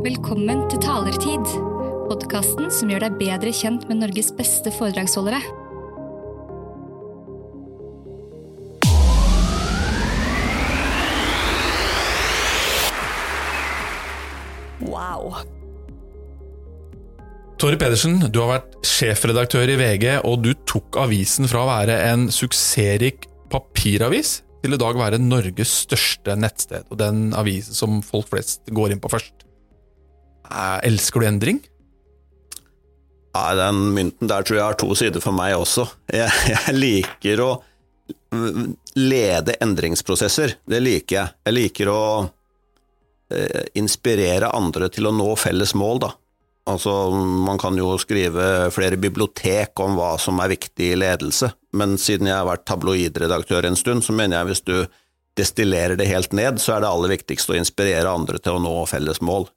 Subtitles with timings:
[0.00, 1.42] Velkommen til Talertid,
[2.08, 5.36] podkasten som gjør deg bedre kjent med Norges beste foredragsholdere.
[14.88, 15.42] Wow.
[17.60, 21.98] Tore Pedersen, du har vært sjefredaktør i VG, og du tok avisen fra å være
[22.08, 28.32] en suksessrik papiravis til i dag være Norges største nettsted, og den avisen som folk
[28.32, 29.49] flest går inn på først.
[30.50, 31.60] Eh, elsker du endring?
[33.32, 35.86] Ja, Den mynten der tror jeg har to sider for meg også.
[36.10, 37.50] Jeg, jeg liker å
[38.98, 40.56] lede endringsprosesser.
[40.66, 41.34] Det liker jeg.
[41.46, 42.02] Jeg liker å
[43.30, 46.10] eh, inspirere andre til å nå felles mål, da.
[46.70, 46.92] Altså,
[47.46, 52.28] man kan jo skrive flere bibliotek om hva som er viktig i ledelse, men siden
[52.28, 54.76] jeg har vært tabloidredaktør en stund, så mener jeg hvis du
[55.40, 58.74] destillerer det helt ned, så er det aller viktigste å inspirere andre til å nå
[58.90, 59.48] felles mål.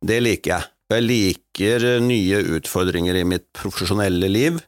[0.00, 0.68] Det liker jeg.
[0.90, 4.58] Jeg liker nye utfordringer i mitt profesjonelle liv,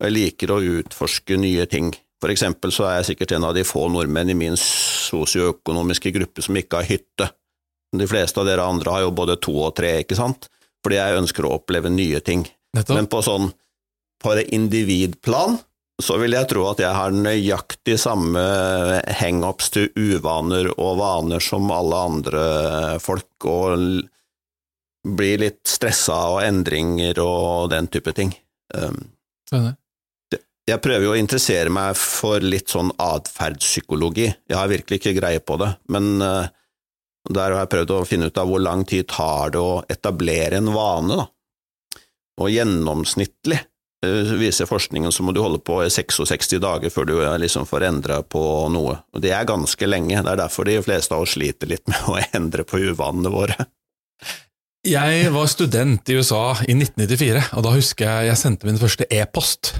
[0.00, 1.90] og jeg liker å utforske nye ting.
[2.22, 6.44] For eksempel så er jeg sikkert en av de få nordmenn i min sosioøkonomiske gruppe
[6.44, 7.28] som ikke har hytte.
[7.96, 10.48] De fleste av dere andre har jo både to og tre, ikke sant?
[10.86, 12.44] fordi jeg ønsker å oppleve nye ting.
[12.76, 12.94] Nettopp.
[12.94, 13.48] Men på sånn
[14.22, 15.58] på det individplan
[16.02, 18.42] så vil jeg tro at jeg har nøyaktig samme
[19.18, 22.44] hangups til uvaner og vaner som alle andre
[23.02, 24.04] folk, og
[25.06, 28.32] blir litt stressa av endringer og den type ting.
[28.74, 29.04] Um,
[30.66, 34.26] jeg prøver jo å interessere meg for litt sånn atferdspsykologi.
[34.50, 36.48] Jeg har virkelig ikke greie på det, men uh,
[37.30, 40.58] der har jeg prøvd å finne ut av hvor lang tid tar det å etablere
[40.58, 41.30] en vane, da.
[42.42, 43.60] Og gjennomsnittlig
[44.04, 47.68] uh, viser forskningen så må du holde på i 66 dager før du eh, liksom
[47.70, 48.42] får endra på
[48.74, 48.98] noe.
[49.14, 50.18] Og det er ganske lenge.
[50.18, 53.70] Det er derfor de fleste av oss sliter litt med å endre på uvanene våre.
[54.86, 59.06] Jeg var student i USA i 1994, og da husker jeg jeg sendte min første
[59.10, 59.72] e-post.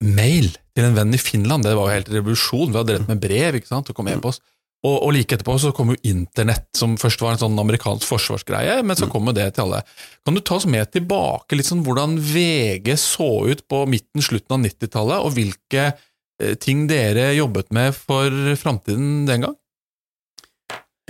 [0.00, 1.66] Mail til en venn i Finland.
[1.66, 2.70] Det var jo helt revolusjon.
[2.70, 4.40] Vi hadde drevet med brev, ikke sant, og kom e-post.
[4.80, 8.78] Og, og like etterpå så kom jo internett, som først var en sånn amerikansk forsvarsgreie,
[8.80, 9.82] men så kom jo det til alle.
[10.24, 14.56] Kan du ta oss med tilbake litt sånn hvordan VG så ut på midten, slutten
[14.56, 19.59] av 90-tallet, og hvilke eh, ting dere jobbet med for framtiden den gang?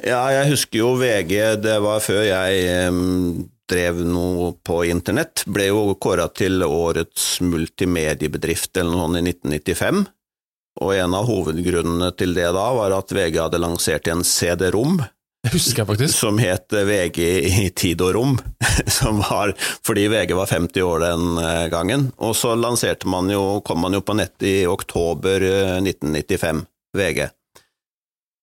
[0.06, 5.68] Ja, jeg husker jo VG, det var før jeg um, drev noe på internett, ble
[5.70, 10.02] jo kåra til årets multimediebedrift eller noe sånt i 1995.
[10.80, 15.52] Og en av hovedgrunnene til det da var at VG hadde lansert en CD-rom Det
[15.52, 16.14] husker jeg faktisk.
[16.14, 18.38] som het VG i tid og rom,
[18.98, 22.08] som var fordi VG var 50 år den eh, gangen.
[22.22, 26.64] Og så lanserte man jo, kom man jo på nett i oktober eh, 1995,
[26.96, 27.28] VG.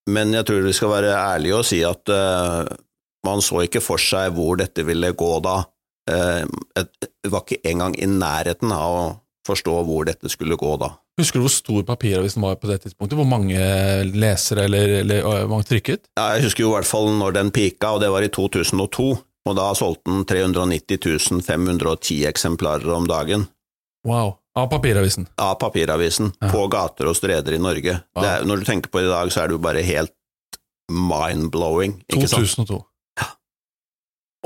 [0.08, 2.64] Men jeg tror vi skal være ærlige og si at uh,
[3.28, 5.58] man så ikke for seg hvor dette ville gå da.
[6.10, 6.46] Eh,
[6.80, 9.02] et- Det var ikke engang i nærheten av å
[9.48, 10.94] forstå hvor dette skulle gå da.
[11.20, 13.18] Husker du hvor stor papiravisen var på det tidspunktet?
[13.20, 13.58] Hvor mange
[14.16, 16.06] lesere eller, eller øh, hvor mange trykket?
[16.16, 19.10] Ja, jeg husker jo i hvert fall når den pika, og det var i 2002.
[19.48, 23.48] Og da solgte den 390 510 eksemplarer om dagen
[24.08, 24.38] Wow.
[24.58, 25.28] Av papiravisen.
[25.38, 26.50] av papiravisen Ja.
[26.50, 27.94] på gater og streder i Norge.
[28.16, 28.22] Ja.
[28.22, 30.14] Det er, når du tenker på det i dag, så er det jo bare helt
[30.90, 32.00] mind-blowing.
[32.10, 32.48] ikke sant?
[32.48, 32.80] 2002.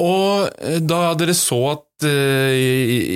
[0.01, 2.53] Og eh, da dere så at uh,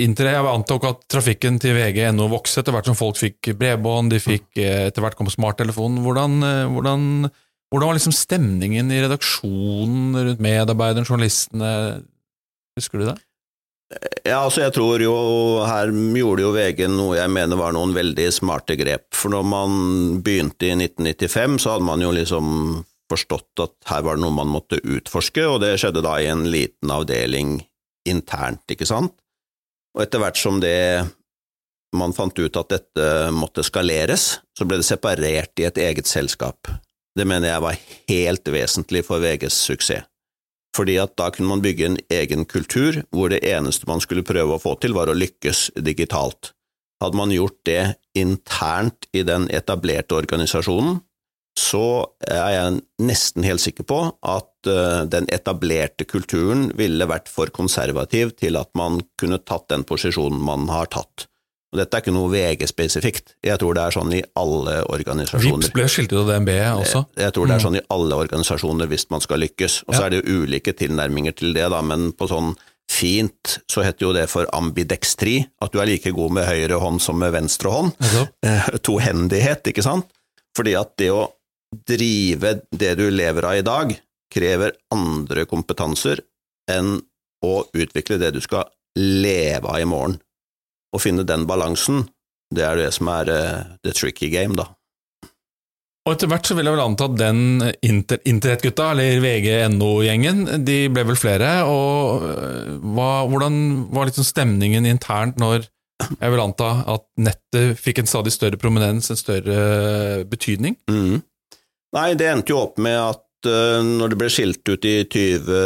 [0.06, 4.20] internett, Jeg antok at trafikken til VG.no vokste etter hvert som folk fikk bredbånd, de
[4.22, 6.02] fikk eh, etter hvert kom smarttelefon.
[6.04, 7.08] Hvordan, eh, hvordan,
[7.72, 11.72] hvordan var liksom stemningen i redaksjonen rundt medarbeiderne, journalistene?
[12.78, 13.18] Husker du det?
[14.26, 15.14] Ja, altså jeg tror jo
[15.70, 19.12] her gjorde jo VG noe jeg mener var noen veldig smarte grep.
[19.14, 19.76] For når man
[20.26, 22.48] begynte i 1995, så hadde man jo liksom
[23.12, 26.48] forstått at her var det noe man måtte utforske, og det skjedde da i en
[26.50, 27.60] liten avdeling
[28.10, 29.14] internt, ikke sant?
[29.96, 31.06] Og etter hvert som det
[31.96, 36.68] man fant ut at dette måtte skaleres, så ble det separert i et eget selskap.
[37.16, 37.78] Det mener jeg var
[38.10, 40.10] helt vesentlig for VGs suksess
[40.76, 44.58] fordi at da kunne man bygge en egen kultur hvor det eneste man skulle prøve
[44.58, 46.52] å få til, var å lykkes digitalt.
[47.04, 51.02] Hadde man gjort det internt i den etablerte organisasjonen,
[51.56, 57.52] så er jeg nesten helt sikker på at eh, den etablerte kulturen ville vært for
[57.56, 61.30] konservativ til at man kunne tatt den posisjonen man har tatt.
[61.74, 65.66] Og dette er ikke noe VG-spesifikt, jeg tror det er sånn i alle organisasjoner.
[65.66, 67.02] Vips ble skilt ut av DNB også.
[67.20, 69.82] Jeg tror det er sånn i alle organisasjoner hvis man skal lykkes.
[69.88, 70.06] Og så Ja.
[70.06, 72.56] er det jo ulike tilnærminger til det, da, men på sånn
[72.88, 77.02] fint så heter jo det for ambidextri, at du er like god med høyre hånd
[77.02, 77.92] som med venstre hånd.
[78.44, 80.06] Eh, Tohendighet, ikke sant?
[80.56, 81.32] Fordi at det å
[81.86, 83.96] drive det du lever av i dag,
[84.32, 86.22] krever andre kompetanser
[86.72, 87.02] enn
[87.44, 90.20] å utvikle det du skal leve av i morgen.
[90.96, 92.06] Å finne den balansen,
[92.56, 94.70] det er det som er uh, the tricky game, da.
[96.06, 97.40] Og etter hvert så vil jeg vel anta at den
[97.82, 103.56] inter internettgutta, eller VG.no-gjengen, de ble vel flere, og øh, hva, hvordan
[103.90, 105.66] var liksom stemningen internt når
[106.04, 109.58] jeg vil anta at nettet fikk en stadig større prominens, en større
[110.30, 110.78] betydning?
[110.92, 111.24] Mm.
[111.98, 115.60] Nei, det endte jo opp med at uh, når det ble skilt ut i, 20,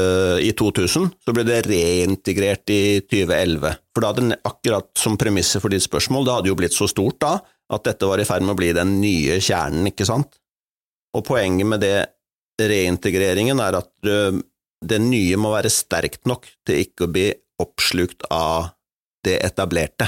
[0.46, 3.74] i 2000, så ble det reintegrert i 2011.
[3.96, 7.20] For da hadde akkurat som premisset for ditt spørsmål, det hadde jo blitt så stort
[7.24, 7.38] da,
[7.70, 10.40] at dette var i ferd med å bli den nye kjernen, ikke sant?
[11.18, 11.98] Og poenget med det
[12.60, 13.92] reintegreringen er at
[14.80, 17.28] det nye må være sterkt nok til ikke å bli
[17.60, 18.72] oppslukt av
[19.26, 20.08] det etablerte.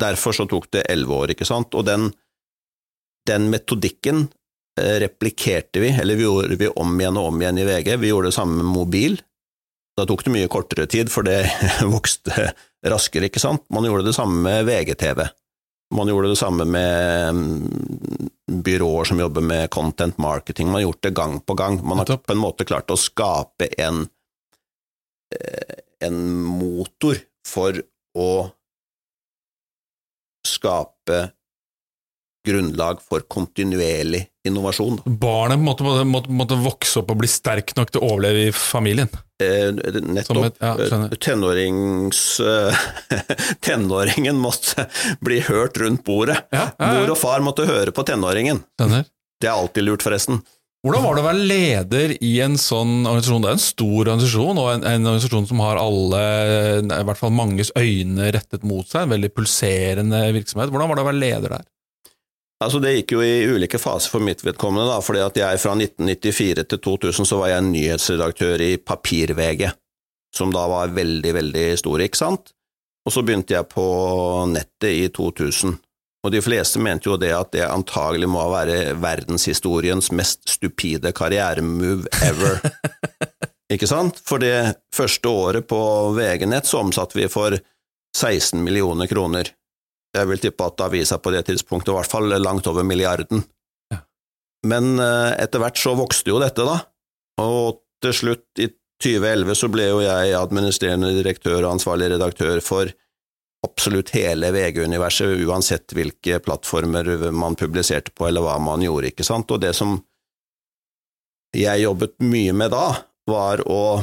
[0.00, 1.74] Derfor så tok det elleve år, ikke sant?
[1.74, 2.10] Og den,
[3.28, 4.39] den metodikken eh,
[4.78, 7.96] replikerte vi, eller vi gjorde vi om igjen og om igjen i VG.
[8.00, 9.18] Vi gjorde det samme med mobil.
[9.98, 11.42] Da tok det mye kortere tid, for det
[11.94, 12.52] vokste
[12.86, 13.66] raskere, ikke sant?
[13.72, 15.26] Man gjorde det samme med VGTV.
[15.94, 18.30] Man gjorde det samme med mm,
[18.62, 20.70] byråer som jobber med content marketing.
[20.70, 21.80] Man har gjort det gang på gang.
[21.86, 24.06] Man har på en måte klart å skape en,
[25.34, 27.82] eh, en motor for
[28.14, 28.30] å
[30.46, 31.20] skape
[32.46, 35.00] grunnlag for kontinuerlig innovasjon.
[35.04, 39.10] Barnet måtte, måtte, måtte, vokse opp og bli sterk nok til å overleve i familien?
[39.42, 39.68] Eh,
[40.00, 40.46] nettopp.
[40.48, 42.86] Et, ja, Tenårings, eh,
[43.66, 44.88] tenåringen måtte
[45.24, 46.38] bli hørt rundt bordet.
[46.54, 48.64] Ja, ja, Mor og far måtte høre på tenåringen.
[48.80, 49.04] Skjønner.
[49.40, 50.42] Det er alltid lurt, forresten.
[50.80, 53.42] Hvordan var det å være leder i en sånn organisasjon?
[53.44, 56.22] Det er en stor organisasjon, og en, en, organisasjon som har alle,
[56.80, 60.72] i hvert fall manges øyne rettet mot seg, en veldig pulserende virksomhet.
[60.72, 61.66] Hvordan var det å være leder der?
[62.60, 64.88] Altså Det gikk jo i ulike faser for mitt vedkommende.
[64.90, 69.70] da, fordi at jeg Fra 1994 til 2000 så var jeg nyhetsredaktør i Papir-VG,
[70.36, 72.52] som da var veldig, veldig stor, ikke sant?
[73.06, 73.86] Og så begynte jeg på
[74.52, 75.78] nettet i 2000.
[76.20, 82.04] Og de fleste mente jo det at det antagelig må være verdenshistoriens mest stupide karrieremove
[82.26, 82.60] ever.
[83.72, 84.20] ikke sant?
[84.20, 85.80] For det første året på
[86.18, 87.56] VG-nett så omsatte vi for
[88.12, 89.48] 16 millioner kroner.
[90.16, 93.44] Jeg vil tippe at avisa på det tidspunktet i hvert fall langt over milliarden.
[93.92, 94.00] Ja.
[94.66, 96.80] Men eh, etter hvert så vokste jo dette, da,
[97.44, 98.68] og til slutt, i
[99.00, 102.90] 2011, så ble jo jeg administrerende direktør og ansvarlig redaktør for
[103.64, 109.52] absolutt hele VG-universet, uansett hvilke plattformer man publiserte på, eller hva man gjorde, ikke sant,
[109.52, 109.98] og det som
[111.56, 112.86] jeg jobbet mye med da,
[113.28, 114.00] var å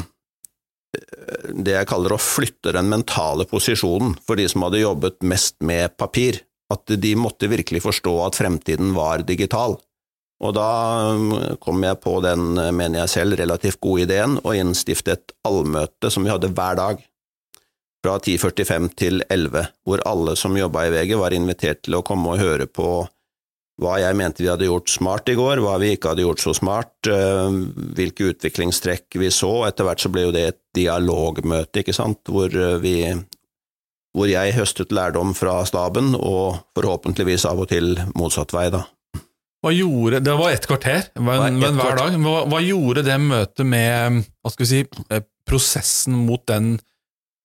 [1.54, 5.96] det jeg kaller å flytte den mentale posisjonen for de som hadde jobbet mest med
[6.00, 6.42] papir,
[6.74, 9.78] at de måtte virkelig forstå at fremtiden var digital.
[10.44, 10.70] Og da
[11.18, 11.32] um,
[11.64, 16.28] kom jeg på den, mener jeg selv, relativt gode ideen å innstifte et allmøte som
[16.28, 17.02] vi hadde hver dag,
[18.06, 22.36] fra 10.45 til 11, hvor alle som jobba i VG var invitert til å komme
[22.36, 23.08] og høre på
[23.78, 26.54] hva jeg mente vi hadde gjort smart i går, hva vi ikke hadde gjort så
[26.58, 27.58] smart, eh,
[27.98, 29.52] hvilke utviklingstrekk vi så.
[29.68, 32.96] Etter hvert så ble jo det et dialogmøte, ikke sant, hvor, eh, vi,
[34.18, 38.88] hvor jeg høstet lærdom fra staben, og forhåpentligvis av og til motsatt vei, da.
[39.66, 42.18] Hva gjorde, Det var ett kvarter, men, men hver dag.
[42.22, 46.80] Hva, hva, gjorde det møtet med hva skal vi si, eh, prosessen mot den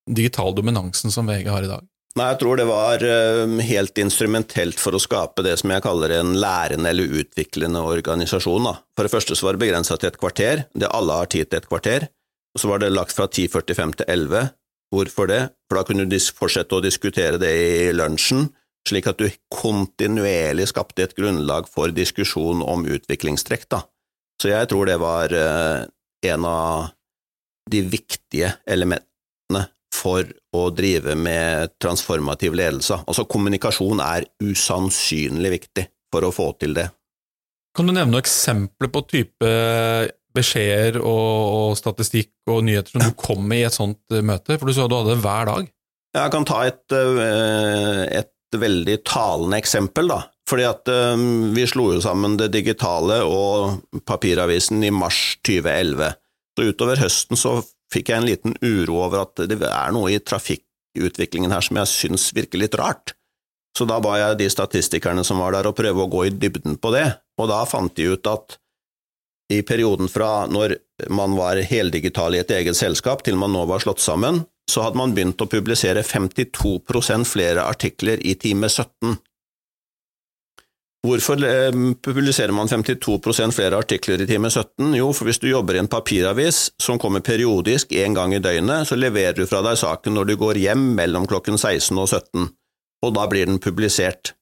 [0.09, 1.85] digitale dominansen som VG har i dag?
[2.13, 6.13] Nei, jeg tror det var eh, helt instrumentelt for å skape det som jeg kaller
[6.19, 8.67] en lærende eller utviklende organisasjon.
[8.69, 8.75] Da.
[8.93, 11.63] For det første så var det begrensa til et kvarter, det alle har tid til
[11.63, 12.11] et kvarter.
[12.53, 14.51] Og så var det lagt fra 10.45 til 11.
[14.93, 15.41] Hvorfor det?
[15.71, 18.51] For da kunne du fortsette å diskutere det i lunsjen,
[18.89, 23.65] slik at du kontinuerlig skapte et grunnlag for diskusjon om utviklingstrekk.
[23.73, 23.87] Da.
[24.43, 25.89] Så jeg tror det var eh,
[26.29, 26.93] en av
[27.73, 29.65] de viktige elementene
[29.95, 33.01] for å drive med transformativ ledelse.
[33.09, 36.89] Altså kommunikasjon er usannsynlig viktig for å få til det.
[37.73, 39.53] Kan du nevne noen eksempler på type
[40.37, 44.59] beskjeder og, statistikk og nyheter som du kom med i et sånt eh, møte?
[44.59, 45.73] For du sa du hadde det hver dag.
[46.13, 50.21] Jeg kan ta et, eh, et veldig talende eksempel, da.
[50.49, 51.25] Fordi at eh,
[51.57, 56.13] vi slo jo sammen det digitale og papiravisen i mars 2011.
[56.53, 57.55] Så utover høsten så
[57.93, 61.93] fikk jeg en liten uro over at det er noe i trafikkutviklingen her som jeg
[61.93, 63.15] syns virker litt rart.
[63.77, 66.77] Så da ba jeg de statistikerne som var der å prøve å gå i dybden
[66.81, 67.07] på det,
[67.41, 68.59] og da fant de ut at
[69.53, 70.77] i perioden fra når
[71.13, 75.01] man var heldigital i et eget selskap til man nå var slått sammen, så hadde
[75.01, 79.17] man begynt å publisere 52% flere artikler i time 17.
[81.03, 84.93] Hvorfor eh, publiserer man 52% flere artikler i time 17?
[84.95, 88.87] Jo, for hvis du jobber i en papiravis som kommer periodisk en gang i døgnet,
[88.87, 92.47] så leverer du fra deg saken når du går hjem mellom klokken 16 og 17,
[93.03, 94.37] og da blir den publisert.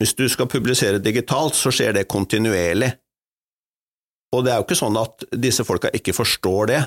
[0.00, 2.88] Hvis du skal publisere digitalt, så skjer det kontinuerlig.
[4.32, 6.80] Og det er jo ikke sånn at disse folka ikke forstår det.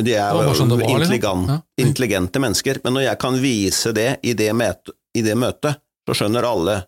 [0.00, 0.96] De er jo sånn liksom.
[0.96, 5.84] intelligent, intelligente mennesker, men når jeg kan vise det i det, møte, i det møtet,
[6.08, 6.78] så skjønner alle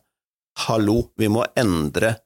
[0.66, 2.16] hallo, vi må endre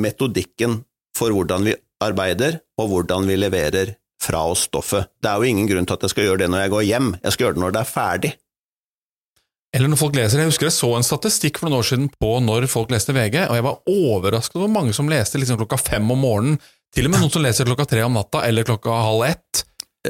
[0.00, 0.80] metodikken
[1.16, 5.08] for hvordan vi arbeider, og hvordan vi leverer fra oss stoffet.
[5.20, 7.10] Det er jo ingen grunn til at jeg skal gjøre det når jeg går hjem,
[7.24, 8.32] jeg skal gjøre det når det er ferdig.
[9.76, 10.40] Eller når folk leser.
[10.42, 13.44] Jeg husker jeg så en statistikk for noen år siden på når folk leste VG,
[13.46, 16.56] og jeg var overrasket over hvor mange som leste liksom klokka fem om morgenen.
[16.90, 19.62] Til og med noen som leser klokka tre om natta, eller klokka halv ett.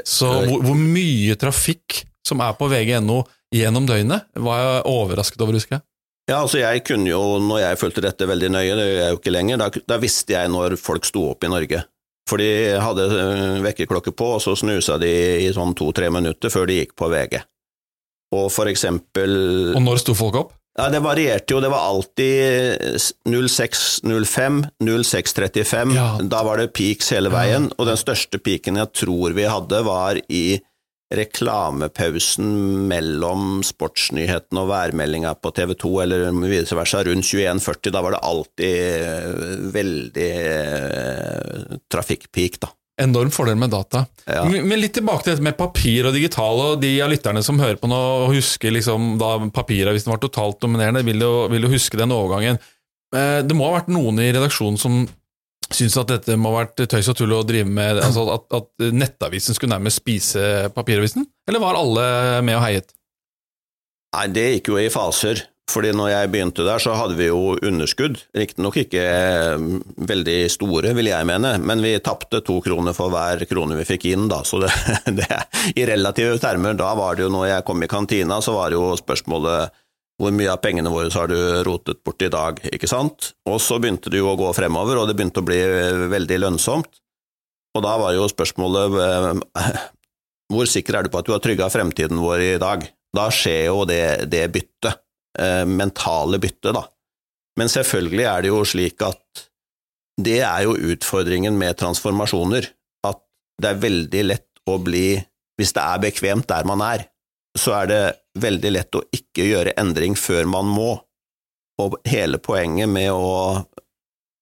[0.07, 3.21] Så hvor, hvor mye trafikk som er på vg.no
[3.53, 5.85] gjennom døgnet, var jeg overrasket over, husker jeg.
[6.31, 9.19] Ja, altså jeg kunne jo, når jeg fulgte dette veldig nøye, det gjør jeg jo
[9.19, 11.83] ikke lenger, da, da visste jeg når folk sto opp i Norge.
[12.31, 15.11] For de hadde øh, vekkerklokke på, og så snusa de
[15.43, 17.41] i sånn to–tre minutter før de gikk på VG.
[18.39, 19.33] Og for eksempel
[19.75, 20.53] Og når sto folk opp?
[20.79, 22.79] Ja, det varierte jo, det var alltid
[23.27, 26.07] 06.05, 06.35, Ja.
[26.23, 30.21] da var det peaks hele veien, og den største peaken jeg tror vi hadde var
[30.31, 30.61] i
[31.11, 32.51] reklamepausen
[32.91, 38.23] mellom sportsnyhetene og værmeldinga på TV 2, eller vice versa, rundt 21.40, da var det
[38.31, 42.73] alltid eh, veldig eh, trafikkpeak, da.
[43.01, 44.05] Enorm fordel med data.
[44.29, 44.43] Ja.
[44.45, 47.79] Men litt tilbake til dette med papir og digital, og de av lytterne som hører
[47.81, 51.97] på nå og husker liksom da papiravisen var totalt dominerende, vil jo, vil jo huske
[52.01, 52.61] den overgangen.
[53.17, 55.01] Eh, Det må ha vært noen i redaksjonen som
[55.71, 58.91] syntes at dette må ha vært tøys og tull å drive med, altså at, at
[58.95, 61.29] nettavisen skulle nærmest spise papiravisen?
[61.49, 62.05] Eller var alle
[62.47, 62.95] med og heiet?
[64.17, 65.45] Nei, det gikk jo i faser.
[65.71, 68.19] Fordi når jeg begynte der, så hadde vi jo underskudd.
[68.37, 69.67] Riktignok ikke eh,
[70.11, 74.09] veldig store, vil jeg mene, men vi tapte to kroner for hver krone vi fikk
[74.11, 74.43] inn, da.
[74.47, 74.73] Så det,
[75.21, 75.29] det
[75.79, 78.81] I relative termer, da var det jo når jeg kom i kantina, så var det
[78.81, 79.77] jo spørsmålet
[80.21, 83.33] hvor mye av pengene våre har du rotet bort i dag, ikke sant?
[83.49, 86.41] Og så begynte det jo å gå fremover, og det begynte å bli eh, veldig
[86.43, 87.01] lønnsomt.
[87.77, 89.81] Og da var jo spørsmålet eh,
[90.53, 92.85] hvor sikker er du på at du har trygga fremtiden vår i dag?
[93.17, 95.01] Da skjer jo det, det byttet
[95.39, 96.85] eh, mentale bytte, da.
[97.59, 99.47] Men selvfølgelig er det jo slik at
[100.21, 102.69] det er jo utfordringen med transformasjoner,
[103.09, 103.23] at
[103.63, 105.21] det er veldig lett å bli
[105.61, 107.03] Hvis det er bekvemt der man er,
[107.61, 108.03] så er det
[108.41, 110.95] veldig lett å ikke gjøre endring før man må.
[111.81, 113.61] Og hele poenget med å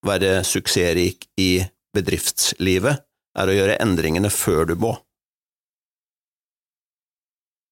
[0.06, 1.58] være suksessrik i
[1.96, 3.04] bedriftslivet
[3.38, 4.94] er å gjøre endringene før du må.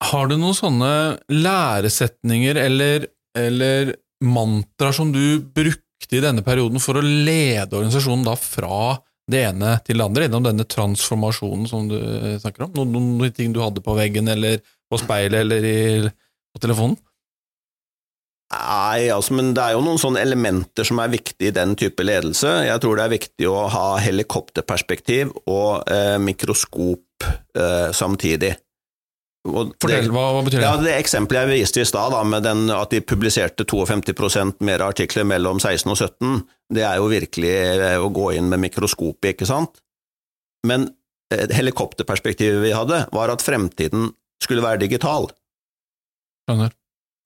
[0.06, 0.90] Har du noen sånne
[1.32, 8.36] læresetninger eller, eller mantraer som du brukte i denne perioden for å lede organisasjonen da
[8.38, 11.96] fra det ene til det andre, gjennom denne transformasjonen som du
[12.42, 12.76] snakker om?
[12.76, 15.80] Noen, noen ting du hadde på veggen, eller på speilet, eller i,
[16.54, 16.98] på telefonen?
[18.46, 22.04] Nei, altså, men det er jo noen sånne elementer som er viktige i den type
[22.06, 22.52] ledelse.
[22.68, 27.26] Jeg tror det er viktig å ha helikopterperspektiv og eh, mikroskop
[27.58, 28.52] eh, samtidig.
[29.46, 30.66] Og Fortell, det, hva, hva betyr det?
[30.66, 35.26] ja, det eksempelet jeg viste i stad, med den, at de publiserte 52% mer artikler
[35.26, 36.44] mellom 16 og 17,
[36.76, 39.82] det er jo virkelig eh, å gå inn med mikroskopet, ikke sant?
[40.66, 40.88] Men
[41.34, 44.12] eh, helikopterperspektivet vi hadde, var at fremtiden
[44.42, 45.30] skulle være digital.
[46.46, 46.74] Skjønner.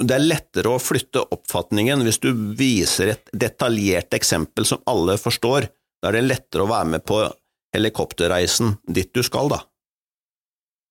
[0.00, 5.68] Det er lettere å flytte oppfatningen hvis du viser et detaljert eksempel som alle forstår.
[6.00, 7.20] Da er det lettere å være med på
[7.76, 9.60] helikopterreisen dit du skal, da.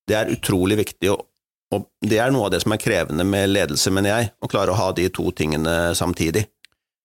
[0.10, 1.26] Det er utrolig viktig, og,
[2.02, 4.78] det er noe av det som er krevende med ledelse, mener jeg, å klare å
[4.78, 6.46] ha de to tingene samtidig.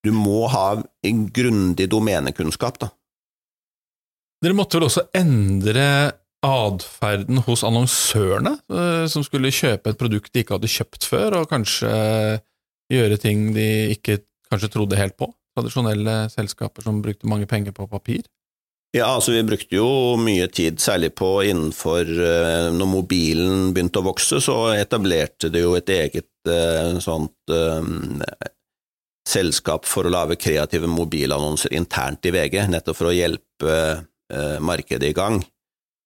[0.05, 0.67] Du må ha
[1.05, 2.91] en grundig domenekunnskap, da.
[4.45, 5.87] Dere måtte vel også endre
[6.45, 11.51] atferden hos annonsørene, eh, som skulle kjøpe et produkt de ikke hadde kjøpt før, og
[11.51, 11.91] kanskje
[12.93, 14.21] gjøre ting de ikke
[14.51, 15.31] kanskje trodde helt på?
[15.55, 18.25] Tradisjonelle selskaper som brukte mange penger på papir?
[18.95, 24.07] Ja, altså vi brukte jo mye tid, særlig på innenfor eh, Når mobilen begynte å
[24.07, 27.89] vokse, så etablerte det jo et eget eh, sånt eh,
[29.27, 35.11] selskap for å lage kreative mobilannonser internt i VG, nettopp for å hjelpe eh, markedet
[35.11, 35.41] i gang.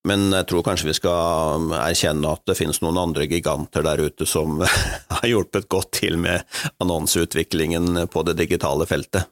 [0.08, 4.28] Men jeg tror kanskje vi skal erkjenne at det finnes noen andre giganter der ute
[4.28, 4.62] som
[5.16, 6.46] har hjulpet godt til med
[6.82, 9.28] annonseutviklingen på det digitale feltet.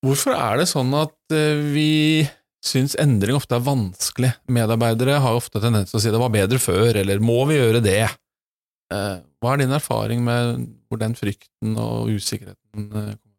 [0.00, 1.90] Hvorfor er det sånn at eh, vi
[2.64, 4.32] syns endring ofte er vanskelig?
[4.52, 7.82] Medarbeidere har ofte tendens til å si det var bedre før, eller må vi gjøre
[7.84, 8.06] det?
[8.92, 13.29] Eh, Hva er din erfaring med hvor den frykten og usikkerheten eh, kommer?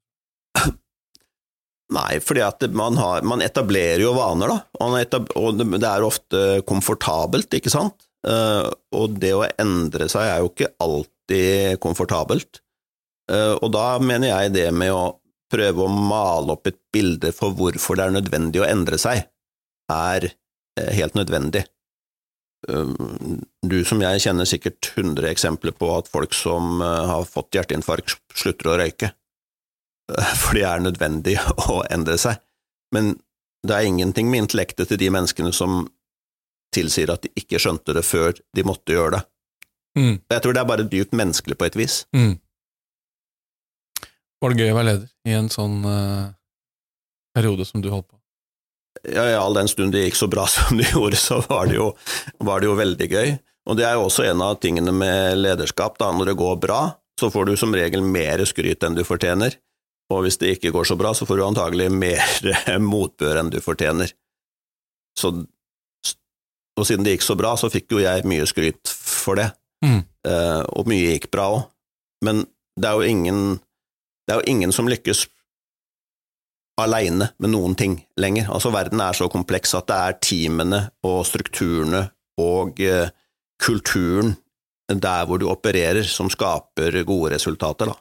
[1.91, 4.59] Nei, fordi at man, har, man etablerer jo vaner, da.
[4.79, 8.07] Og det er ofte komfortabelt, ikke sant?
[8.27, 12.61] Eh, og det å endre seg er jo ikke alltid komfortabelt.
[13.31, 15.17] Eh, og da mener jeg det med å
[15.51, 19.25] prøve å male opp et bilde for hvorfor det er nødvendig å endre seg,
[19.91, 21.65] er eh, helt nødvendig.
[22.61, 28.69] Du som jeg kjenner sikkert 100 eksempler på at folk som har fått hjerteinfarkt, slutter
[28.69, 29.09] å røyke.
[30.41, 31.37] For det er nødvendig
[31.71, 32.39] å endre seg.
[32.95, 33.15] Men
[33.67, 35.85] det er ingenting med intellektet til de menneskene som
[36.75, 39.25] tilsier at de ikke skjønte det før de måtte gjøre det.
[39.99, 40.15] Mm.
[40.31, 41.97] Jeg tror det er bare dypt menneskelig på et vis.
[42.15, 42.39] Mm.
[44.41, 46.31] Var det gøy å være leder i en sånn uh,
[47.35, 48.17] periode som du holdt på?
[49.07, 51.77] Ja, i all den stund det gikk så bra som det gjorde, så var det,
[51.77, 51.91] jo,
[52.39, 53.35] var det jo veldig gøy.
[53.69, 56.09] Og det er jo også en av tingene med lederskap, da.
[56.15, 56.81] Når det går bra,
[57.19, 59.53] så får du som regel mer skryt enn du fortjener.
[60.11, 62.51] Og hvis det ikke går så bra, så får du antagelig mer
[62.93, 64.11] motbør enn du fortjener.
[65.17, 65.33] Så
[66.79, 69.51] og siden det gikk så bra, så fikk jo jeg mye skryt for det.
[69.85, 70.01] Mm.
[70.27, 71.61] Uh, og mye gikk bra òg.
[72.25, 72.45] Men
[72.79, 73.59] det er jo ingen
[74.27, 75.25] Det er jo ingen som lykkes
[76.79, 78.47] aleine med noen ting lenger.
[78.53, 82.05] Altså, verden er så kompleks at det er teamene og strukturene
[82.39, 83.09] og uh,
[83.61, 84.37] kulturen
[84.91, 87.97] der hvor du opererer, som skaper gode resultater, da.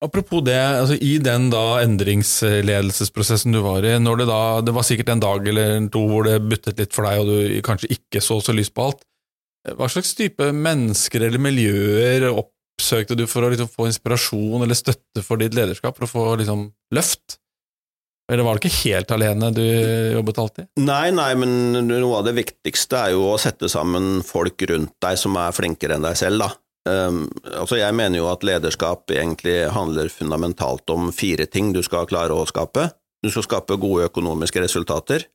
[0.00, 4.86] Apropos det, altså i den da endringsledelsesprosessen du var i, når det da Det var
[4.88, 8.22] sikkert en dag eller to hvor det buttet litt for deg, og du kanskje ikke
[8.24, 9.04] så så lyst på alt.
[9.76, 15.24] Hva slags type mennesker eller miljøer oppsøkte du for å liksom få inspirasjon eller støtte
[15.26, 17.36] for ditt lederskap, for å få liksom løft?
[18.30, 19.64] Eller var det ikke helt alene du
[20.14, 20.70] jobbet alltid?
[20.80, 25.18] Nei, nei, men noe av det viktigste er jo å sette sammen folk rundt deg
[25.20, 26.52] som er flinkere enn deg selv, da.
[26.90, 32.08] Um, altså jeg mener jo at lederskap egentlig handler fundamentalt om fire ting du skal
[32.10, 32.88] klare å skape.
[33.22, 35.26] Du skal skape gode økonomiske resultater.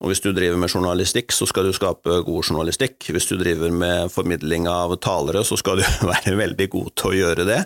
[0.00, 3.04] Og hvis du driver med journalistikk, så skal du skape god journalistikk.
[3.12, 7.18] Hvis du driver med formidling av talere, så skal du være veldig god til å
[7.18, 7.60] gjøre det.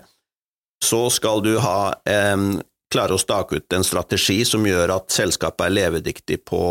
[0.84, 1.94] Så skal du ha,
[2.34, 2.58] um,
[2.92, 6.64] klare å stake ut en strategi som gjør at selskapet er levedyktig på,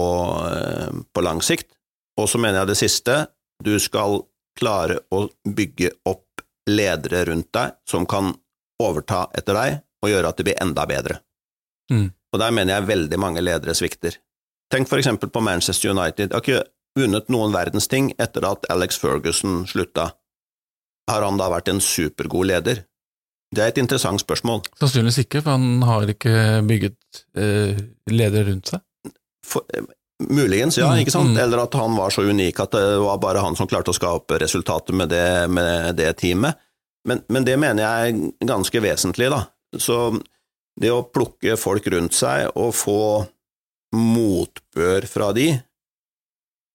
[0.43, 1.71] uh, på lang sikt.
[2.19, 3.17] Og så mener jeg det siste,
[3.63, 4.21] du skal
[4.59, 6.22] klare å bygge opp
[6.69, 8.31] ledere rundt deg som kan
[8.83, 11.19] overta etter deg og gjøre at det blir enda bedre.
[11.91, 12.09] Mm.
[12.33, 14.17] Og der mener jeg veldig mange ledere svikter.
[14.73, 16.31] Tenk for eksempel på Manchester United.
[16.31, 16.63] De har ikke
[16.97, 20.11] vunnet noen verdens ting etter at Alex Ferguson slutta.
[21.09, 22.85] Har han da vært en supergod leder?
[23.53, 24.63] Det er et interessant spørsmål.
[24.79, 28.81] Sannsynligvis ikke, for han har ikke bygget eh, ledere rundt seg.
[29.45, 29.85] For, eh,
[30.29, 30.91] Muligens, ja.
[30.99, 31.33] ikke sant?
[31.33, 31.41] Mm.
[31.45, 34.37] Eller at han var så unik at det var bare han som klarte å skape
[34.41, 36.59] resultatet med det, med det teamet.
[37.07, 39.41] Men, men, det mener jeg er ganske vesentlig, da.
[39.75, 40.13] Så
[40.79, 43.01] det å plukke folk rundt seg og få
[43.93, 45.49] motbør fra de,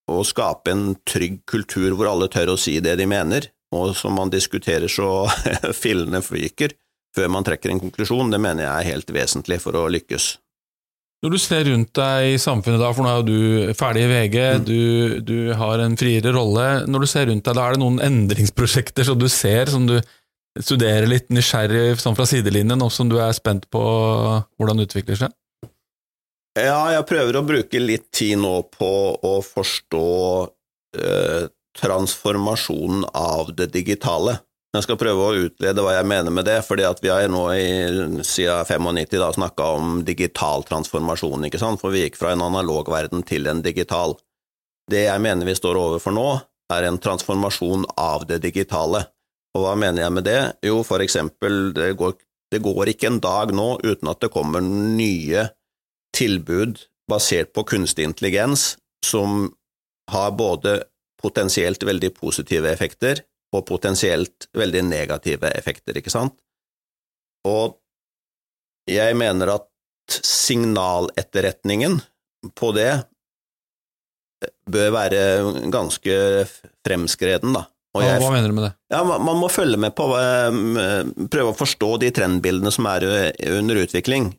[0.09, 4.14] og skape en trygg kultur hvor alle tør å si det de mener, og som
[4.16, 5.29] man diskuterer så
[5.83, 6.74] fillene fyker
[7.16, 10.37] før man trekker en konklusjon, det mener jeg er helt vesentlig for å lykkes.
[11.18, 14.11] Når du ser rundt deg i samfunnet da, for nå er jo du ferdig i
[14.12, 14.66] VG, mm.
[14.68, 14.83] du,
[15.26, 16.66] du, har en friere rolle.
[16.87, 19.96] Når du ser rundt deg, da er det noen endringsprosjekter som du ser, som du
[20.62, 25.18] studerer litt nysgjerrig sånn fra sidelinjen, og som du er spent på hvordan det utvikler
[25.24, 25.35] seg?
[26.59, 30.07] Ja, jeg prøver å bruke litt tid nå på å forstå
[30.98, 31.44] eh,
[31.78, 34.38] transformasjonen av det digitale.
[34.76, 37.68] Jeg skal prøve å utlede hva jeg mener med det, fordi vi har nå i,
[38.20, 42.90] siden 95 da snakka om digital transformasjon, ikke sant, for vi gikk fra en analog
[42.92, 44.18] verden til en digital.
[44.88, 46.28] Det jeg mener vi står overfor nå,
[46.72, 49.07] er en transformasjon av det digitale.
[49.57, 50.40] Og hva mener jeg med det?
[50.68, 52.18] Jo, for eksempel, det går,
[52.52, 55.48] det går ikke en dag nå uten at det kommer nye
[56.16, 59.48] tilbud basert på kunstig intelligens som
[60.12, 60.83] har både
[61.22, 66.37] potensielt veldig positive effekter og potensielt veldig negative effekter, ikke sant?
[67.48, 67.78] Og
[68.88, 69.68] jeg mener at
[70.24, 71.98] signaletterretningen
[72.56, 72.92] på det
[74.70, 75.22] bør være
[75.72, 76.14] ganske
[76.87, 77.66] fremskreden, da.
[77.98, 78.72] Jeg, hva mener du med det?
[78.92, 80.58] Ja, Man må følge med på, eh,
[81.32, 83.06] prøve å forstå de trendbildene som er
[83.56, 84.30] under utvikling.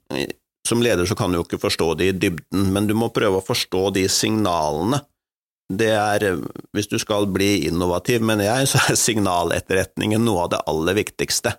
[0.67, 3.41] Som leder så kan du jo ikke forstå de i dybden, men du må prøve
[3.41, 5.01] å forstå de signalene
[5.69, 6.25] det er,
[6.73, 11.55] hvis du skal bli innovativ, mener jeg, så er signaletterretningen noe av det aller viktigste.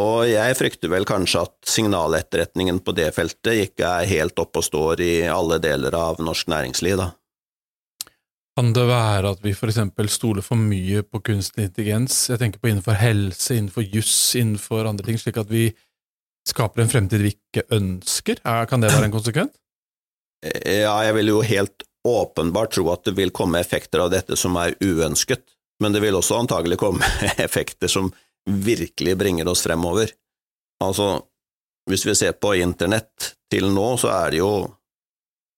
[0.00, 4.66] Og jeg frykter vel kanskje at signaletterretningen på det feltet ikke er helt oppe og
[4.66, 7.12] står i alle deler av norsk næringsliv, da.
[8.54, 12.62] Kan det være at vi for eksempel stoler for mye på kunstig intelligens, jeg tenker
[12.62, 15.68] på innenfor helse, innenfor juss, innenfor andre ting, slik at vi
[16.46, 18.42] skaper en fremtid vi ikke ønsker?
[18.46, 19.56] Er, kan det være en konsekvent?
[20.44, 24.56] Ja, jeg vil jo helt åpenbart tro at det vil komme effekter av dette som
[24.60, 25.42] er uønsket,
[25.82, 27.06] men det vil også antagelig komme
[27.46, 28.12] effekter som
[28.50, 30.12] virkelig bringer oss fremover.
[30.84, 31.22] Altså,
[31.90, 34.52] hvis vi ser på internett til nå, så er det jo,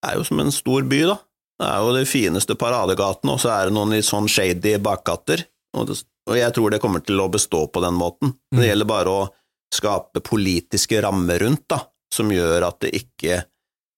[0.07, 1.17] er jo som en stor by, da.
[1.57, 5.47] Det er jo de fineste paradegatene, og så er det noen litt sånn shady bakgater,
[5.77, 5.91] og,
[6.35, 8.33] jeg tror det kommer til å bestå på den måten.
[8.51, 8.65] Det mm.
[8.65, 9.27] gjelder bare å
[9.73, 11.79] skape politiske rammer rundt, da,
[12.13, 13.41] som gjør at det ikke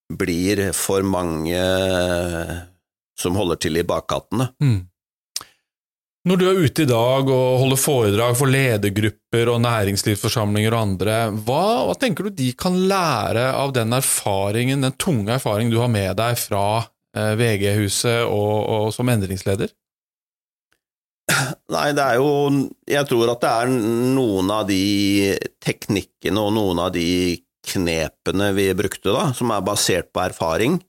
[0.09, 1.59] blir for mange
[3.19, 4.49] som holder til i bakgatene.
[4.63, 4.79] Mm.
[6.27, 11.19] Når du er ute i dag og holder foredrag for ledergrupper og næringslivsforsamlinger og andre,
[11.47, 15.91] hva, hva, tenker du de kan lære av den erfaringen, den tunge erfaringen du har
[15.91, 16.65] med deg fra
[17.15, 19.71] eh, VG-huset og, og, som endringsleder?
[21.69, 22.29] Nei, det er jo
[22.89, 23.73] Jeg tror at det er
[24.17, 27.05] noen av de teknikkene og noen av de
[27.69, 30.79] knepene vi brukte, da, som er basert på erfaring.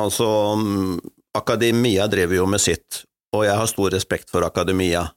[0.00, 0.98] Altså, mm,
[1.36, 3.04] akademia driver jo med sitt,
[3.36, 5.08] og jeg har stor respekt for akademia.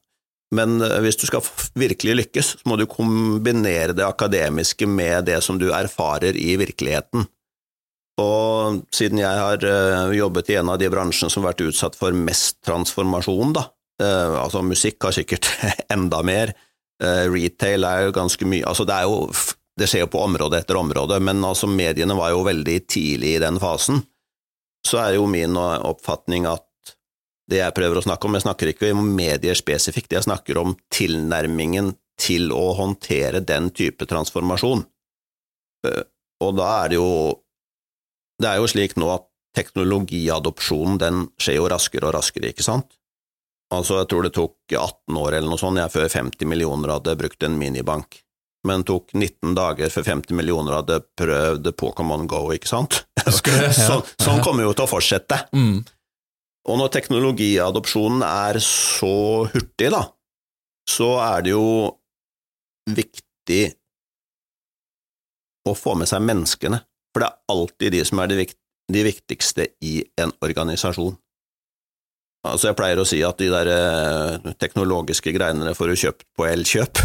[0.53, 1.45] Men eh, hvis du skal
[1.79, 7.25] virkelig lykkes, så må du kombinere det akademiske med det som du erfarer i virkeligheten.
[8.21, 11.97] Og siden jeg har eh, jobbet i en av de bransjene som har vært utsatt
[11.97, 13.67] for mest transformasjon, da,
[14.03, 15.49] eh, altså musikk har sikkert
[15.95, 16.55] enda mer,
[17.03, 19.25] retail er jo ganske mye Altså det er jo
[19.79, 23.41] det skjer jo på område etter område, men altså mediene var jo veldig tidlig i
[23.41, 24.03] den fasen.
[24.85, 26.67] Så er jo min oppfatning at
[27.49, 30.75] det jeg prøver å snakke om, jeg snakker ikke om medier spesifikt, jeg snakker om
[30.93, 34.85] tilnærmingen til å håndtere den type transformasjon.
[35.87, 36.03] Eh,
[36.43, 37.39] og da er det jo
[38.41, 42.97] Det er jo slik nå at teknologiadopsjonen den skjer jo raskere og raskere, ikke sant?
[43.71, 47.13] Altså, jeg tror det tok 18 år eller noe sånt, jeg før 50 millioner hadde
[47.19, 48.22] brukt en minibank
[48.67, 53.03] men tok 19 dager før 50 millioner hadde prøvd Pokémon Go, ikke sant?
[53.23, 55.41] Så, sånn kommer jo til å fortsette.
[55.55, 55.83] Mm.
[56.71, 60.05] Og når teknologiadopsjonen er så hurtig, da,
[60.87, 61.65] så er det jo
[62.87, 63.63] viktig
[65.67, 66.79] å få med seg menneskene,
[67.11, 71.15] for det er alltid de som er de viktigste i en organisasjon.
[72.43, 76.47] Altså Jeg pleier å si at de der eh, teknologiske greiene får du kjøpt på
[76.49, 76.99] Elkjøp,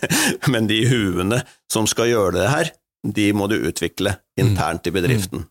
[0.52, 1.40] men de huene
[1.72, 2.70] som skal gjøre det her,
[3.04, 4.96] de må du utvikle internt i mm.
[5.00, 5.48] bedriften.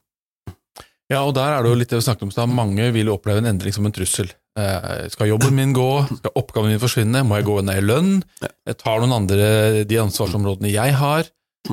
[1.12, 3.44] Ja, og der er det jo litt det vi snakket om, så mange vil oppleve
[3.44, 4.32] en endring som en trussel.
[4.60, 5.90] Eh, skal jobben min gå?
[6.22, 7.26] Skal oppgaven min forsvinne?
[7.28, 8.12] Må jeg gå ned i lønn?
[8.40, 11.28] Jeg tar noen andre de ansvarsområdene jeg har?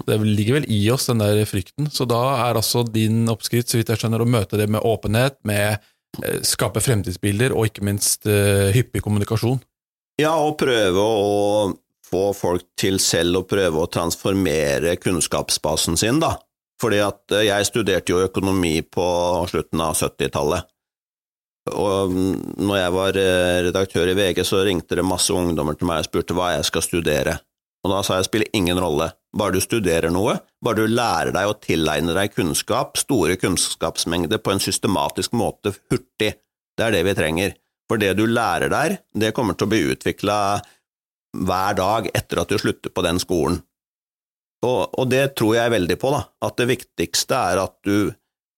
[0.07, 1.91] Det ligger vel i oss, den der frykten.
[1.91, 5.39] Så da er altså din oppskrift, så vidt jeg skjønner, å møte det med åpenhet,
[5.47, 5.83] med
[6.47, 9.61] skape fremtidsbilder, og ikke minst uh, hyppig kommunikasjon.
[10.21, 11.71] Ja, og prøve å
[12.11, 16.35] få folk til selv å prøve å transformere kunnskapsbasen sin, da.
[16.81, 19.07] Fordi at eh, jeg studerte jo økonomi på
[19.51, 20.67] slutten av 70-tallet.
[21.71, 22.35] Og mm,
[22.67, 23.19] når jeg var
[23.69, 26.85] redaktør i VG, så ringte det masse ungdommer til meg og spurte hva jeg skal
[26.85, 27.37] studere.
[27.85, 31.49] Og da sa jeg spiller ingen rolle, bare du studerer noe, bare du lærer deg
[31.49, 36.35] å tilegne deg kunnskap, store kunnskapsmengder, på en systematisk måte, hurtig.
[36.77, 37.57] Det er det vi trenger.
[37.91, 40.37] For det du lærer der, det kommer til å bli utvikla
[41.47, 43.61] hver dag etter at du slutter på den skolen.
[44.67, 48.11] Og, og, det tror jeg veldig på, da, at det viktigste er at du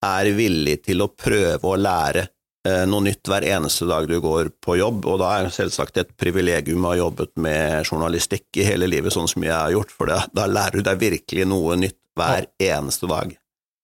[0.03, 2.27] er villig til å prøve å lære
[2.63, 6.13] noe nytt hver eneste dag du går på jobb, og da er det selvsagt et
[6.15, 10.13] privilegium å ha jobbet med journalistikk i hele livet, sånn som jeg har gjort, for
[10.13, 13.35] da, da lærer du deg virkelig noe nytt hver eneste dag.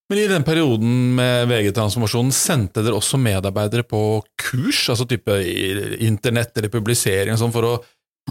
[0.08, 4.00] Men i den perioden med VG-transformasjonen, sendte dere også medarbeidere på
[4.40, 5.34] kurs, altså type
[6.00, 7.74] internett eller publisering og sånn, for å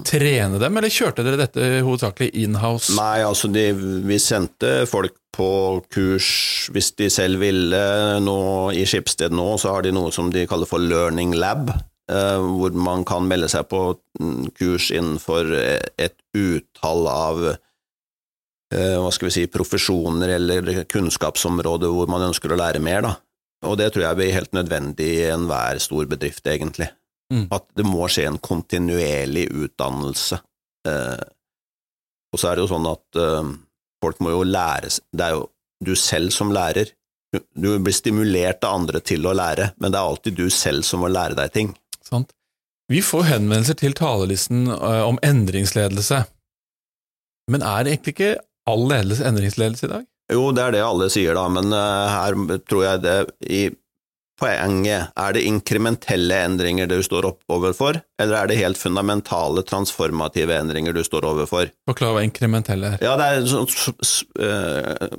[0.06, 2.96] trene dem, eller kjørte dere dette hovedsakelig inhouse?
[2.98, 3.70] Nei, altså de,
[4.06, 5.50] vi sendte folk på
[5.94, 6.30] kurs
[6.74, 7.84] hvis de selv ville.
[8.24, 8.40] Nå,
[8.74, 12.76] I Skipsted nå så har de noe som de kaller for Learning Lab, eh, hvor
[12.78, 13.84] man kan melde seg på
[14.20, 22.10] mm, kurs innenfor et utall av eh, hva skal vi si, profesjoner eller kunnskapsområder hvor
[22.12, 23.06] man ønsker å lære mer.
[23.06, 23.16] Da.
[23.68, 26.92] Og det tror jeg blir helt nødvendig i enhver stor bedrift, egentlig.
[27.34, 27.48] Mm.
[27.52, 30.40] At det må skje en kontinuerlig utdannelse.
[30.88, 31.26] Eh,
[32.32, 33.52] og så er det jo sånn at eh,
[34.04, 35.48] folk må jo lære Det er jo
[35.84, 36.94] du selv som lærer.
[37.54, 41.04] Du blir stimulert av andre til å lære, men det er alltid du selv som
[41.04, 41.76] må lære deg ting.
[42.02, 42.32] Sant.
[42.88, 46.24] Vi får henvendelser til talerlisten eh, om endringsledelse,
[47.52, 48.36] men er egentlig ikke
[48.68, 50.08] all ledelse endringsledelse i dag?
[50.34, 52.36] Jo, det er det alle sier, da, men uh, her
[52.68, 53.62] tror jeg det i
[54.40, 55.12] poenget?
[55.18, 60.94] Er det inkrementelle endringer du står opp overfor, eller er det helt fundamentale, transformative endringer
[60.94, 61.72] du står overfor?
[61.90, 63.04] Forklar hva inkrementelle er.
[63.04, 63.68] Ja, det er sånn
[64.40, 65.12] eh,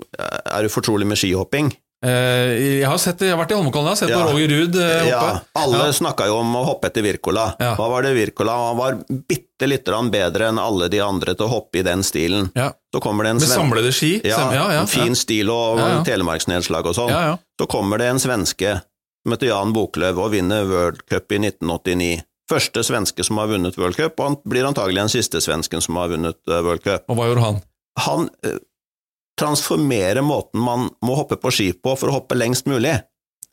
[0.54, 1.72] Er du fortrolig med skihopping?
[1.98, 4.20] Eh, jeg har sett jeg har vært i Holmenkollen, sett Ja.
[4.28, 5.08] Roger Ruud hoppe.
[5.08, 5.92] Ja, alle Ja.
[5.92, 7.56] snakka jo om å hoppe etter Wirkola.
[7.58, 7.74] Ja.
[7.74, 8.52] Hva var det Wirkola?
[8.68, 8.92] Han var
[9.26, 12.52] bitte lite grann bedre enn alle de andre til å hoppe i den stilen.
[12.54, 12.70] Ja.
[12.94, 14.20] Så kommer det en Med samlede ski.
[14.24, 17.10] Ja, ja, fin stil og telemarksnedslag og sånn.
[17.10, 17.38] Ja, ja.
[17.60, 18.80] Så kommer det en svenske
[19.26, 22.24] heter Jan Boklöv og vinner World Cup i 1989.
[22.48, 25.98] Første svenske som har vunnet World Cup, og han blir antagelig den siste svensken som
[26.00, 27.04] har vunnet eh, World Cup.
[27.10, 27.58] Og hva gjorde han?
[28.06, 28.60] Han eh,
[29.38, 32.94] transformerer måten man må hoppe på ski på for å hoppe lengst mulig,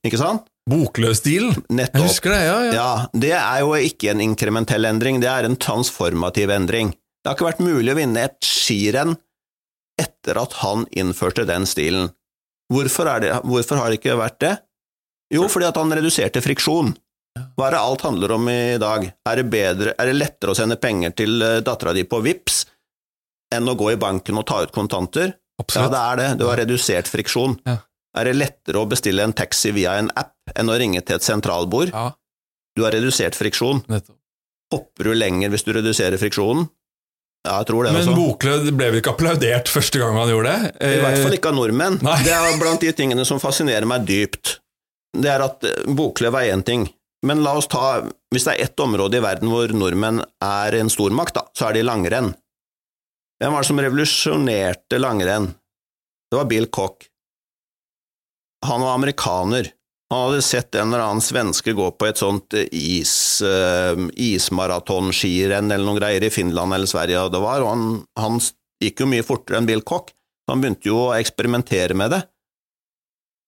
[0.05, 0.47] ikke sant?
[0.69, 1.53] Bokløv-stilen?
[1.69, 1.99] Nettopp.
[1.99, 2.71] Jeg husker det, ja, ja.
[2.73, 6.95] Ja, det er jo ikke en inkrementell endring, det er en transformativ endring.
[7.21, 9.13] Det har ikke vært mulig å vinne et skirenn
[10.01, 12.09] etter at han innførte den stilen.
[12.73, 14.55] Hvorfor, det, hvorfor har det ikke vært det?
[15.33, 16.93] Jo, fordi at han reduserte friksjon.
[17.57, 19.07] Hva er det alt handler om i dag?
[19.27, 22.61] Er det, bedre, er det lettere å sende penger til eh, dattera di på VIPS
[23.55, 25.33] enn å gå i banken og ta ut kontanter?
[25.75, 26.29] Ja, det er det.
[26.39, 27.57] Du har redusert friksjon.
[27.67, 27.77] Ja.
[28.15, 31.25] Er det lettere å bestille en taxi via en app enn å ringe til et
[31.27, 31.91] sentralbord?
[31.91, 32.11] Ja,
[32.75, 33.83] Du har redusert friksjon.
[33.87, 34.17] nettopp.
[34.73, 36.65] Hopper du lenger hvis du reduserer friksjonen?
[37.45, 37.91] Ja, jeg tror det.
[37.93, 38.15] Men altså.
[38.17, 40.71] Bokløv ble vel ikke applaudert første gang han gjorde det?
[40.81, 41.99] I hvert fall Eh, ikke av nordmenn.
[42.03, 42.15] Nei.
[42.25, 44.57] Det er blant de tingene som fascinerer meg dypt.
[45.15, 46.87] Det er at eh, Boklöv er én ting,
[47.25, 50.91] men la oss ta Hvis det er ett område i verden hvor nordmenn er en
[50.91, 52.33] stormakt, da, så er det langrenn.
[53.39, 55.49] Hvem var det som revolusjonerte langrenn?
[56.31, 57.07] Det var Bill Cock.
[58.65, 59.71] Han var amerikaner.
[60.09, 65.71] Han hadde sett en eller annen svenske gå på et sånt eh, is, uh, ismaratonskirenn
[65.71, 67.87] eller noen greier i Finland eller Sverige, og det var, og han,
[68.19, 68.37] han
[68.83, 70.11] gikk jo mye fortere enn Bill Cock.
[70.45, 72.21] Så han begynte jo å eksperimentere med det.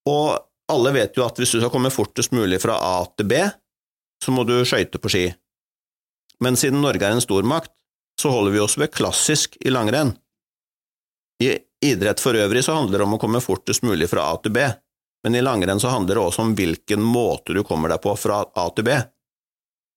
[0.10, 3.42] Og alle vet jo at hvis du skal komme fortest mulig fra A til B,
[4.24, 5.26] så må du skøyte på ski.
[6.44, 7.72] Men siden Norge er en stormakt,
[8.22, 10.16] så holder vi oss ved klassisk i langrenn.
[11.44, 11.54] I
[11.86, 14.66] idrett for øvrig så handler det om å komme fortest mulig fra A til B,
[15.26, 18.42] men i langrenn så handler det også om hvilken måte du kommer deg på fra
[18.58, 18.98] A til B.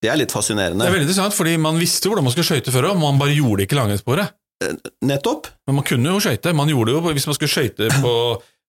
[0.01, 0.85] Det er litt fascinerende.
[0.85, 3.37] Det er veldig interessant, fordi man visste hvordan man skulle skøyte før, og man bare
[3.37, 4.37] gjorde det ikke langrennssporet.
[5.05, 5.49] Nettopp.
[5.69, 6.53] Men man kunne jo skøyte.
[6.57, 8.15] Man gjorde det jo hvis man skulle skøyte på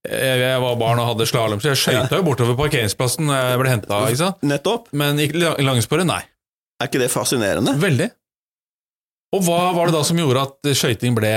[0.02, 3.70] Jeg var barn og hadde slalåm, så jeg skøyta jo bortover parkeringsplassen når jeg ble
[3.70, 4.40] henta, ikke sant?
[4.50, 4.88] Nettopp.
[4.98, 5.28] Men i
[5.62, 6.24] langsporet, nei.
[6.82, 7.76] Er ikke det fascinerende?
[7.78, 8.08] Veldig.
[9.32, 11.30] Og hva var det da som gjorde at skøyting ble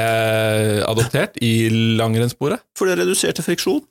[0.88, 1.68] adoptert i
[2.00, 2.64] langrennssporet?
[2.78, 3.84] For det reduserte friksjon.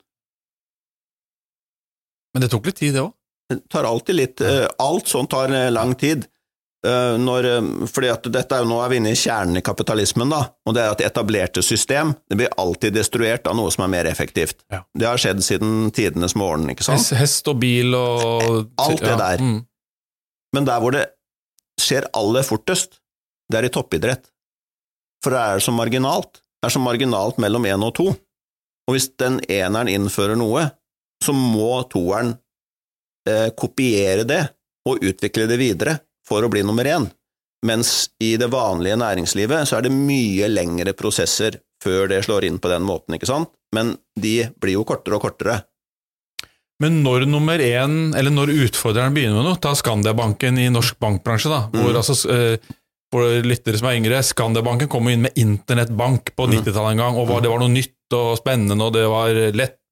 [2.34, 3.14] Men det tok litt tid, det òg.
[3.54, 6.26] Det tar alltid litt eh, Alt sånt tar eh, lang tid.
[6.88, 9.63] Eh, Når, eh, fordi at dette er jo nå er vi inne i kjernen i
[9.63, 13.86] kapitalismen, da, og det er at etablerte system det blir alltid destruert av noe som
[13.86, 14.65] er mer effektivt.
[14.74, 14.82] Ja.
[14.91, 17.00] Det har skjedd siden tidenes morgen, ikke sant?
[17.00, 19.43] Hest, hest og bil og Alt det ja, der.
[19.43, 19.62] Mm.
[20.54, 21.08] Men der hvor det
[21.80, 23.00] skjer aller fortest,
[23.52, 24.28] det er i toppidrett.
[25.24, 26.41] For det er så marginalt.
[26.60, 28.12] Det er så marginalt mellom én og to.
[28.84, 30.67] Og hvis den eneren innfører noe,
[31.24, 32.36] så må toeren
[33.30, 34.41] eh, kopiere det
[34.89, 37.10] og utvikle det videre for å bli nummer én.
[37.66, 42.60] Mens i det vanlige næringslivet så er det mye lengre prosesser før det slår inn
[42.64, 43.50] på den måten, ikke sant?
[43.76, 45.62] Men de blir jo kortere og kortere.
[46.84, 51.52] Men når nummer én, eller når utfordreren begynner med noe, ta Skandiabanken i norsk bankbransje,
[51.52, 52.00] da, hvor Mm.
[52.02, 52.58] altså eh,
[53.14, 56.56] for lyttere som er yngre, Skandiabanken kom inn med internettbank på Mm.
[56.60, 59.30] 90-tallet en gang, og var, det var noe nytt og spennende, og det var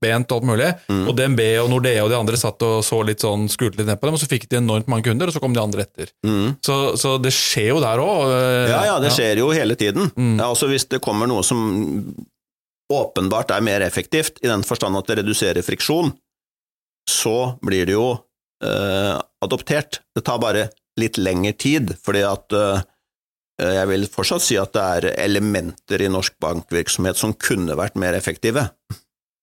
[0.01, 0.69] lettbent og alt mulig.
[0.89, 1.03] Mm.
[1.07, 3.99] Og DNB og Nordea og de andre satt og så litt sånn, skulte litt ned
[3.99, 6.11] på dem, og så fikk de enormt mange kunder, og så kom de andre etter.
[6.25, 6.57] Mm.
[6.63, 8.33] Så, så det skjer jo der òg.
[8.71, 10.11] Ja, ja, det skjer jo hele tiden.
[10.15, 10.39] Mm.
[10.39, 11.61] Ja, også hvis det kommer noe som
[12.91, 16.11] åpenbart er mer effektivt, i den forstand at det reduserer friksjon,
[17.09, 18.07] så blir det jo
[18.63, 20.01] eh, adoptert.
[20.15, 22.81] Det tar bare litt lengre tid, fordi at eh,
[23.61, 28.17] jeg vil fortsatt si at det er elementer i norsk bankvirksomhet som kunne vært mer
[28.17, 28.67] effektive.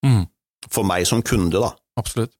[0.04, 0.26] Mm,
[0.66, 1.72] For meg som kunde, da.
[2.00, 2.34] absolutt.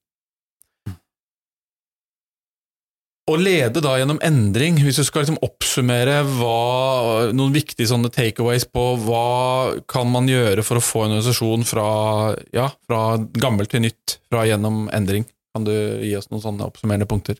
[3.29, 8.65] Å lede da gjennom endring, hvis du skal liksom oppsummere hva, noen viktige sånne takeaways
[8.73, 9.25] på hva
[9.91, 11.89] kan man gjøre for å få en organisasjon fra,
[12.55, 17.09] ja, fra gammelt til nytt, fra gjennom endring, kan du gi oss noen sånne oppsummerende
[17.09, 17.37] punkter?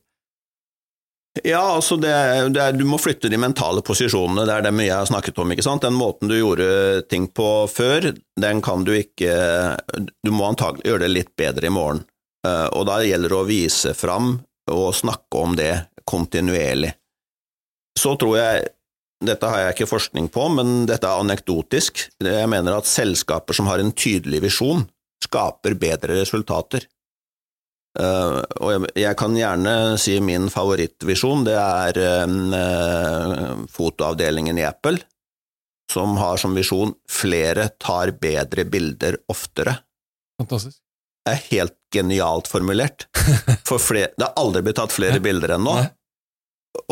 [1.46, 2.12] Ja, altså det,
[2.56, 5.40] det er, du må flytte de mentale posisjonene, det er det mye jeg har snakket
[5.40, 5.86] om, ikke sant?
[5.86, 6.70] Den måten du gjorde
[7.12, 9.34] ting på før, den kan du ikke
[10.26, 12.04] Du må antagelig gjøre det litt bedre i morgen,
[12.48, 14.38] Eh, og da gjelder det å vise fram
[14.72, 15.74] og snakke om det
[16.08, 16.94] kontinuerlig.
[18.00, 18.70] Så tror jeg
[19.26, 22.06] dette har jeg ikke forskning på, men dette er anekdotisk.
[22.24, 24.86] Jeg mener at selskaper som har en tydelig visjon,
[25.26, 26.86] skaper bedre resultater.
[27.98, 35.02] Uh, og jeg, jeg, kan gjerne si min favorittvisjon, det er uh, fotoavdelingen i Apple,
[35.90, 39.80] som har som visjon 'flere tar bedre bilder oftere'.
[40.40, 40.78] Fantastisk.
[41.26, 43.08] Det er helt genialt formulert.
[43.70, 45.76] For flere, det har aldri blitt tatt flere bilder enn nå.
[45.82, 45.90] Nei.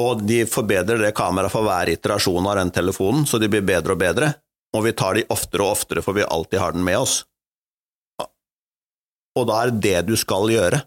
[0.01, 3.93] Og de forbedrer det kameraet for hver iterasjon av den telefonen, så de blir bedre
[3.93, 4.31] og bedre.
[4.75, 7.21] Og vi tar de oftere og oftere, for vi alltid har den med oss.
[9.37, 10.81] Og da er det du skal gjøre.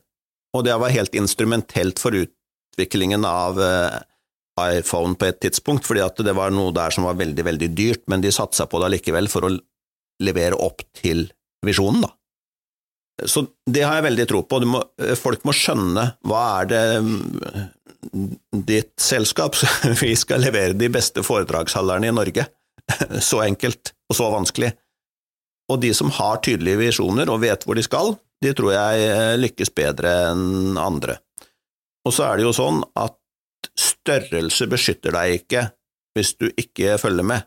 [0.57, 4.01] Og det var helt instrumentelt for utviklingen av uh,
[4.61, 8.07] iPhone på et tidspunkt, fordi at det var noe der som var veldig, veldig dyrt,
[8.11, 9.53] men de satsa på det allikevel for å
[10.21, 11.29] levere opp til
[11.67, 12.15] visjonen, da.
[13.29, 14.61] Så det har jeg veldig tro på.
[14.65, 14.81] Må,
[15.21, 17.19] folk må skjønne hva er det mm,
[18.65, 19.59] ditt selskap
[20.03, 22.47] Vi skal levere de beste foredragsholderne i Norge.
[23.29, 24.73] Så enkelt og så vanskelig.
[25.71, 29.37] Og de som har tydelige visjoner og vet hvor de skal, de tror jeg eh,
[29.41, 31.19] lykkes bedre enn andre.
[32.07, 33.17] Og så er det jo sånn at
[33.77, 35.67] størrelse beskytter deg ikke
[36.17, 37.47] hvis du ikke følger med.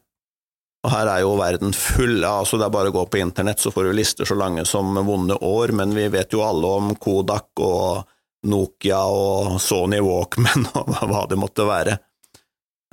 [0.83, 3.71] Og her er jo verden full, altså det er bare å gå på internett, så
[3.71, 7.61] får du lister så lange som vonde år, men vi vet jo alle om Kodak
[7.63, 8.03] og
[8.51, 11.95] Nokia og Sony Walkman og hva det måtte være.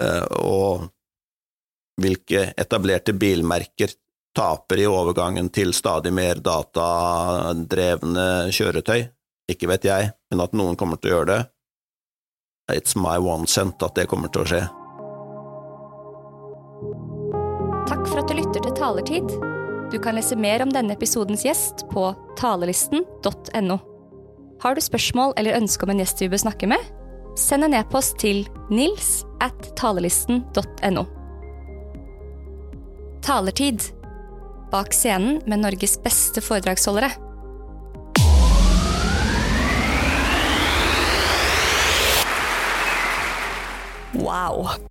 [0.01, 0.87] Eh, og
[2.01, 3.93] hvilke etablerte bilmerker
[4.37, 9.09] taper i overgangen til stadig mer datadrevne kjøretøy.
[9.51, 11.41] Ikke vet jeg, men at noen kommer til å gjøre det.
[12.71, 14.63] It's my one cent at det kommer til å skje.
[17.91, 19.35] Takk for at du lytter til Talertid.
[19.91, 23.79] Du kan lese mer om denne episodens gjest på talelisten.no.
[24.63, 26.79] Har du spørsmål eller ønske om en gjest vi bør snakke med?
[27.39, 31.07] Send en e-post til nils at talelisten.no.
[33.27, 33.91] Talertid
[34.71, 37.11] bak scenen med Norges beste foredragsholdere.
[44.21, 44.91] Wow.